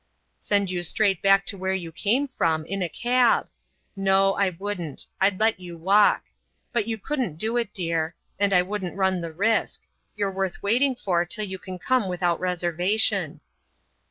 "Send 0.39 0.71
you 0.71 0.81
straight 0.81 1.21
back 1.21 1.45
to 1.45 1.57
where 1.59 1.75
you 1.75 1.91
came 1.91 2.27
from, 2.27 2.65
in 2.65 2.81
a 2.81 2.89
cab. 2.89 3.47
No, 3.95 4.33
I 4.33 4.49
wouldn't; 4.49 5.05
I'd 5.21 5.39
let 5.39 5.59
you 5.59 5.77
walk. 5.77 6.23
But 6.73 6.87
you 6.87 6.97
couldn't 6.97 7.35
do 7.37 7.55
it, 7.55 7.71
dear. 7.71 8.15
And 8.39 8.51
I 8.51 8.63
wouldn't 8.63 8.95
run 8.97 9.21
the 9.21 9.31
risk. 9.31 9.83
You're 10.15 10.31
worth 10.31 10.63
waiting 10.63 10.95
for 10.95 11.23
till 11.23 11.45
you 11.45 11.59
can 11.59 11.77
come 11.77 12.07
without 12.07 12.39
reservation." 12.39 13.41